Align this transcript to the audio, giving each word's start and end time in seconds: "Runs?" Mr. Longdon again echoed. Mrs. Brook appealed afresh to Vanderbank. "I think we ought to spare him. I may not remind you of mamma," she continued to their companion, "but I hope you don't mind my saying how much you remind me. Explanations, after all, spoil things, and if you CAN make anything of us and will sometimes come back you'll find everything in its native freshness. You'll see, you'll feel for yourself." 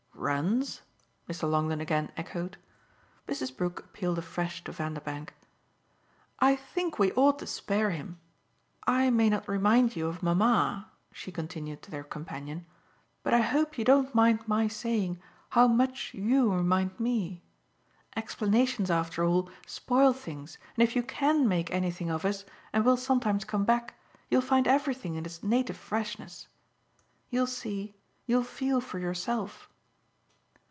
"Runs?" 0.13 0.83
Mr. 1.27 1.49
Longdon 1.49 1.81
again 1.81 2.11
echoed. 2.15 2.55
Mrs. 3.27 3.57
Brook 3.57 3.79
appealed 3.85 4.19
afresh 4.19 4.63
to 4.65 4.71
Vanderbank. 4.71 5.33
"I 6.39 6.55
think 6.55 6.99
we 6.99 7.11
ought 7.13 7.39
to 7.39 7.47
spare 7.47 7.89
him. 7.89 8.19
I 8.85 9.09
may 9.09 9.31
not 9.31 9.47
remind 9.49 9.95
you 9.95 10.05
of 10.05 10.21
mamma," 10.21 10.91
she 11.11 11.31
continued 11.31 11.81
to 11.81 11.89
their 11.89 12.03
companion, 12.03 12.67
"but 13.23 13.33
I 13.33 13.39
hope 13.41 13.79
you 13.79 13.83
don't 13.83 14.13
mind 14.13 14.41
my 14.47 14.67
saying 14.67 15.19
how 15.49 15.67
much 15.67 16.13
you 16.13 16.53
remind 16.53 16.99
me. 16.99 17.41
Explanations, 18.15 18.91
after 18.91 19.23
all, 19.25 19.49
spoil 19.65 20.13
things, 20.13 20.59
and 20.75 20.83
if 20.83 20.95
you 20.95 21.01
CAN 21.01 21.47
make 21.47 21.71
anything 21.71 22.11
of 22.11 22.25
us 22.25 22.45
and 22.71 22.85
will 22.85 22.95
sometimes 22.95 23.43
come 23.43 23.65
back 23.65 23.95
you'll 24.29 24.41
find 24.43 24.67
everything 24.67 25.15
in 25.15 25.25
its 25.25 25.41
native 25.41 25.77
freshness. 25.77 26.47
You'll 27.31 27.47
see, 27.47 27.95
you'll 28.27 28.43
feel 28.43 28.79
for 28.79 28.99
yourself." 28.99 29.67